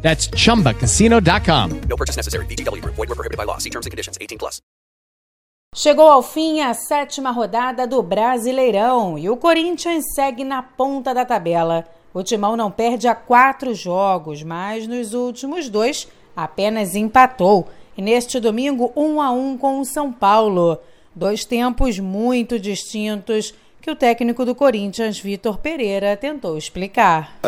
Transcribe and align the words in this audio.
That's 0.00 0.28
chumbacasino.com. 0.28 1.80
No 1.88 1.96
purchase 1.96 2.16
necessary. 2.16 2.46
VGW 2.46 2.80
Group. 2.80 2.96
Void 2.96 3.08
were 3.08 3.14
prohibited 3.14 3.36
by 3.36 3.44
law. 3.44 3.58
See 3.58 3.70
terms 3.70 3.86
and 3.86 3.90
conditions. 3.90 4.16
18 4.18 4.38
plus. 4.38 4.62
Chegou 5.74 6.08
ao 6.08 6.22
fim 6.22 6.62
a 6.62 6.72
sétima 6.72 7.30
rodada 7.30 7.86
do 7.86 8.02
Brasileirão 8.02 9.18
e 9.18 9.28
o 9.28 9.36
Corinthians 9.36 10.02
segue 10.14 10.42
na 10.42 10.62
ponta 10.62 11.12
da 11.12 11.26
tabela. 11.26 11.84
O 12.14 12.22
Timão 12.22 12.56
não 12.56 12.70
perde 12.70 13.06
há 13.06 13.14
quatro 13.14 13.74
jogos, 13.74 14.42
mas 14.42 14.86
nos 14.86 15.12
últimos 15.12 15.68
dois 15.68 16.08
apenas 16.34 16.94
empatou. 16.94 17.68
E 17.96 18.02
neste 18.02 18.40
domingo, 18.40 18.92
um 18.96 19.20
a 19.20 19.30
um 19.30 19.58
com 19.58 19.78
o 19.78 19.84
São 19.84 20.10
Paulo. 20.10 20.78
Dois 21.14 21.44
tempos 21.44 21.98
muito 21.98 22.58
distintos 22.58 23.52
que 23.80 23.90
o 23.90 23.96
técnico 23.96 24.44
do 24.44 24.54
Corinthians, 24.54 25.18
Vitor 25.18 25.58
Pereira, 25.58 26.16
tentou 26.16 26.58
explicar. 26.58 27.38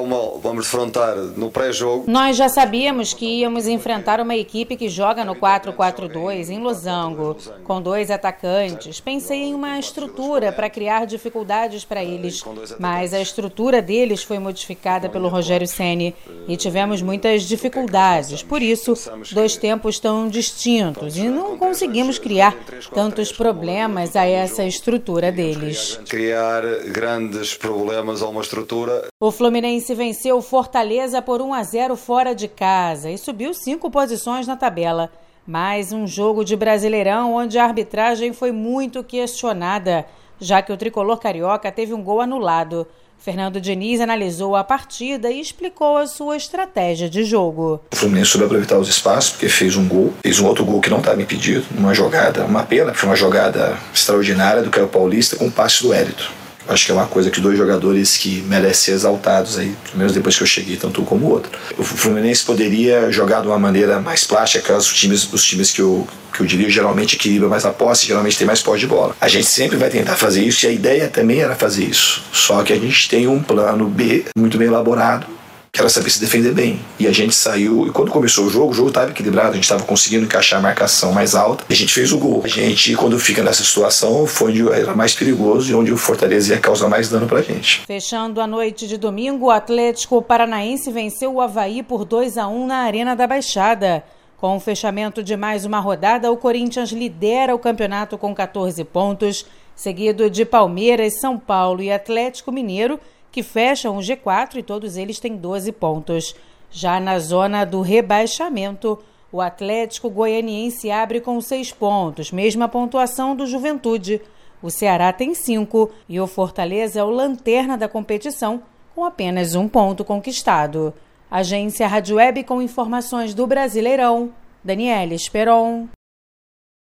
Uma, 0.00 0.38
vamos 0.38 0.66
afrontar 0.66 1.16
no 1.16 1.50
pré-jogo. 1.50 2.04
Nós 2.06 2.36
já 2.36 2.48
sabíamos 2.48 3.12
que 3.12 3.40
íamos 3.40 3.66
enfrentar 3.66 4.20
uma 4.20 4.36
equipe 4.36 4.76
que 4.76 4.88
joga 4.88 5.24
no 5.24 5.34
4-4-2 5.34 6.48
em 6.48 6.58
Losango, 6.58 7.36
com 7.64 7.82
dois 7.82 8.10
atacantes. 8.10 9.00
Pensei 9.00 9.42
em 9.42 9.54
uma 9.54 9.78
estrutura 9.78 10.52
para 10.52 10.70
criar 10.70 11.06
dificuldades 11.06 11.84
para 11.84 12.02
eles, 12.02 12.42
mas 12.78 13.12
a 13.12 13.20
estrutura 13.20 13.82
deles 13.82 14.22
foi 14.22 14.38
modificada 14.38 15.08
pelo 15.08 15.28
Rogério 15.28 15.66
Ceni 15.66 16.14
e 16.46 16.56
tivemos 16.56 17.02
muitas 17.02 17.42
dificuldades. 17.42 18.42
Por 18.42 18.62
isso, 18.62 18.94
dois 19.32 19.56
tempos 19.56 19.98
tão 19.98 20.28
distintos 20.28 21.16
e 21.16 21.28
não 21.28 21.58
conseguimos 21.58 22.18
criar 22.18 22.56
tantos 22.94 23.32
problemas 23.32 24.14
a 24.16 24.24
essa 24.24 24.64
estrutura 24.64 25.32
deles. 25.32 25.79
Criar 26.08 26.62
grandes 26.92 27.54
problemas 27.54 28.22
a 28.22 28.28
uma 28.28 28.40
estrutura. 28.40 29.08
O 29.20 29.30
Fluminense 29.30 29.94
venceu 29.94 30.36
o 30.38 30.42
Fortaleza 30.42 31.20
por 31.22 31.40
1 31.40 31.54
a 31.54 31.62
0 31.62 31.96
fora 31.96 32.34
de 32.34 32.48
casa 32.48 33.10
e 33.10 33.18
subiu 33.18 33.54
cinco 33.54 33.90
posições 33.90 34.46
na 34.46 34.56
tabela. 34.56 35.10
Mais 35.46 35.92
um 35.92 36.06
jogo 36.06 36.44
de 36.44 36.54
Brasileirão 36.54 37.34
onde 37.34 37.58
a 37.58 37.64
arbitragem 37.64 38.32
foi 38.32 38.52
muito 38.52 39.02
questionada, 39.02 40.06
já 40.38 40.62
que 40.62 40.72
o 40.72 40.76
tricolor 40.76 41.18
carioca 41.18 41.72
teve 41.72 41.94
um 41.94 42.02
gol 42.02 42.20
anulado. 42.20 42.86
Fernando 43.20 43.60
Diniz 43.60 44.00
analisou 44.00 44.56
a 44.56 44.64
partida 44.64 45.30
e 45.30 45.40
explicou 45.40 45.98
a 45.98 46.06
sua 46.06 46.38
estratégia 46.38 47.08
de 47.08 47.22
jogo. 47.22 47.78
O 47.92 47.96
Fluminense 47.96 48.30
soube 48.30 48.46
aproveitar 48.46 48.78
os 48.78 48.88
espaços, 48.88 49.32
porque 49.32 49.48
fez 49.48 49.76
um 49.76 49.86
gol, 49.86 50.14
fez 50.22 50.40
um 50.40 50.46
outro 50.46 50.64
gol 50.64 50.80
que 50.80 50.88
não 50.88 50.98
estava 50.98 51.20
impedido, 51.20 51.66
uma 51.76 51.92
jogada, 51.92 52.44
uma 52.46 52.62
pena, 52.62 52.94
foi 52.94 53.10
uma 53.10 53.16
jogada 53.16 53.76
extraordinária 53.92 54.62
do 54.62 54.70
Caio 54.70 54.88
Paulista 54.88 55.36
com 55.36 55.48
o 55.48 55.52
passe 55.52 55.82
do 55.82 55.92
Hélito. 55.92 56.39
Acho 56.68 56.86
que 56.86 56.92
é 56.92 56.94
uma 56.94 57.06
coisa 57.06 57.30
que 57.30 57.40
dois 57.40 57.56
jogadores 57.56 58.16
que 58.16 58.42
merecem 58.48 58.74
ser 58.74 58.92
exaltados 58.92 59.58
aí, 59.58 59.74
pelo 59.84 59.98
menos 59.98 60.12
depois 60.12 60.36
que 60.36 60.42
eu 60.42 60.46
cheguei, 60.46 60.76
tanto 60.76 61.02
um 61.02 61.04
como 61.04 61.26
o 61.26 61.30
outro. 61.30 61.50
O 61.76 61.82
Fluminense 61.82 62.44
poderia 62.44 63.10
jogar 63.10 63.40
de 63.40 63.48
uma 63.48 63.58
maneira 63.58 63.98
mais 64.00 64.24
plástica, 64.24 64.76
os 64.76 64.92
times, 64.92 65.32
os 65.32 65.44
times 65.44 65.70
que 65.72 65.80
eu, 65.80 66.06
que 66.32 66.40
eu 66.40 66.46
diria 66.46 66.68
geralmente 66.70 67.16
equilibram 67.16 67.48
mais 67.48 67.64
a 67.64 67.70
posse, 67.70 68.06
geralmente 68.06 68.38
tem 68.38 68.46
mais 68.46 68.62
posse 68.62 68.80
de 68.80 68.86
bola. 68.86 69.16
A 69.20 69.28
gente 69.28 69.46
sempre 69.46 69.76
vai 69.76 69.90
tentar 69.90 70.16
fazer 70.16 70.44
isso 70.44 70.64
e 70.64 70.68
a 70.68 70.72
ideia 70.72 71.08
também 71.08 71.40
era 71.40 71.56
fazer 71.56 71.84
isso. 71.84 72.22
Só 72.32 72.62
que 72.62 72.72
a 72.72 72.76
gente 72.76 73.08
tem 73.08 73.26
um 73.26 73.42
plano 73.42 73.88
B 73.88 74.24
muito 74.38 74.56
bem 74.56 74.68
elaborado 74.68 75.26
que 75.72 75.80
era 75.80 75.88
saber 75.88 76.10
se 76.10 76.20
defender 76.20 76.52
bem. 76.52 76.80
E 76.98 77.06
a 77.06 77.12
gente 77.12 77.34
saiu, 77.34 77.86
e 77.86 77.90
quando 77.90 78.10
começou 78.10 78.46
o 78.46 78.50
jogo, 78.50 78.70
o 78.70 78.74
jogo 78.74 78.88
estava 78.88 79.10
equilibrado, 79.10 79.50
a 79.50 79.54
gente 79.54 79.64
estava 79.64 79.84
conseguindo 79.84 80.24
encaixar 80.24 80.58
a 80.58 80.62
marcação 80.62 81.12
mais 81.12 81.34
alta, 81.34 81.64
a 81.68 81.74
gente 81.74 81.92
fez 81.92 82.12
o 82.12 82.18
gol. 82.18 82.42
A 82.44 82.48
gente, 82.48 82.94
quando 82.96 83.18
fica 83.18 83.42
nessa 83.42 83.62
situação, 83.62 84.26
foi 84.26 84.50
onde 84.50 84.72
era 84.72 84.94
mais 84.94 85.14
perigoso 85.14 85.70
e 85.70 85.74
onde 85.74 85.92
o 85.92 85.96
Fortaleza 85.96 86.54
ia 86.54 86.60
causar 86.60 86.88
mais 86.88 87.08
dano 87.08 87.26
pra 87.26 87.42
gente. 87.42 87.82
Fechando 87.86 88.40
a 88.40 88.46
noite 88.46 88.88
de 88.88 88.96
domingo, 88.96 89.46
o 89.46 89.50
Atlético 89.50 90.20
Paranaense 90.20 90.90
venceu 90.90 91.34
o 91.34 91.40
Havaí 91.40 91.82
por 91.82 92.04
2 92.04 92.36
a 92.36 92.48
1 92.48 92.66
na 92.66 92.78
Arena 92.78 93.14
da 93.14 93.26
Baixada. 93.26 94.02
Com 94.40 94.56
o 94.56 94.60
fechamento 94.60 95.22
de 95.22 95.36
mais 95.36 95.66
uma 95.66 95.80
rodada, 95.80 96.32
o 96.32 96.36
Corinthians 96.36 96.92
lidera 96.92 97.54
o 97.54 97.58
campeonato 97.58 98.16
com 98.16 98.34
14 98.34 98.82
pontos, 98.84 99.44
seguido 99.76 100.30
de 100.30 100.46
Palmeiras, 100.46 101.20
São 101.20 101.38
Paulo 101.38 101.82
e 101.82 101.92
Atlético 101.92 102.50
Mineiro, 102.50 102.98
que 103.30 103.42
fecham 103.42 103.96
o 103.96 104.00
G4 104.00 104.56
e 104.56 104.62
todos 104.62 104.96
eles 104.96 105.20
têm 105.20 105.36
12 105.36 105.72
pontos. 105.72 106.34
Já 106.70 107.00
na 107.00 107.18
zona 107.18 107.64
do 107.64 107.80
rebaixamento, 107.80 108.98
o 109.32 109.40
Atlético 109.40 110.10
Goianiense 110.10 110.90
abre 110.90 111.20
com 111.20 111.40
6 111.40 111.72
pontos, 111.72 112.32
mesma 112.32 112.68
pontuação 112.68 113.34
do 113.34 113.46
Juventude. 113.46 114.20
O 114.62 114.70
Ceará 114.70 115.12
tem 115.12 115.34
5 115.34 115.90
e 116.08 116.20
o 116.20 116.26
Fortaleza 116.26 117.00
é 117.00 117.04
o 117.04 117.10
lanterna 117.10 117.78
da 117.78 117.88
competição, 117.88 118.62
com 118.94 119.04
apenas 119.04 119.54
um 119.54 119.68
ponto 119.68 120.04
conquistado. 120.04 120.92
Agência 121.30 121.86
Rádio 121.86 122.16
Web 122.16 122.42
com 122.44 122.60
informações 122.60 123.34
do 123.34 123.46
Brasileirão. 123.46 124.30
Daniela 124.62 125.14
Esperon. 125.14 125.88